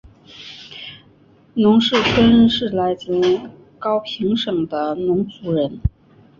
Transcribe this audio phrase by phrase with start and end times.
[1.53, 3.13] 农氏春是来自
[3.77, 5.79] 高平省的侬族人。